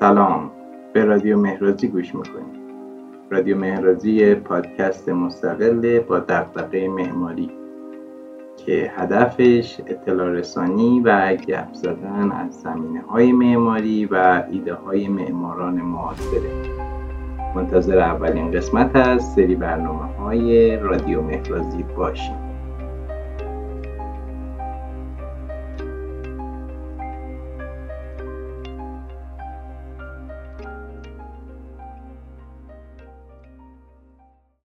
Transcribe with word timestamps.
سلام. 0.00 0.50
به 0.92 1.04
رادیو 1.04 1.38
مهرازی 1.38 1.88
گوش 1.88 2.14
می‌کنید 2.14 2.60
رادیو 3.30 3.58
مهرازی 3.58 4.34
پادکست 4.34 5.08
مستقل 5.08 6.00
با 6.00 6.18
دقدقه 6.18 6.88
معماری 6.88 7.50
که 8.56 8.92
هدفش 8.96 9.80
اطلاع 9.86 10.30
رسانی 10.30 11.00
و 11.00 11.36
گپ 11.36 11.72
زدن 11.72 12.32
از 12.32 12.60
زمینه 12.60 13.00
های 13.00 13.32
معماری 13.32 14.06
و 14.06 14.44
ایده 14.50 14.74
های 14.74 15.08
معماران 15.08 15.74
معاصره. 15.74 16.50
منتظر 17.54 17.98
اولین 17.98 18.50
قسمت 18.50 18.96
از 18.96 19.32
سری 19.34 19.54
برنامه 19.54 20.14
های 20.18 20.76
رادیو 20.76 21.22
مهرازی 21.22 21.82
باشیم 21.82 22.49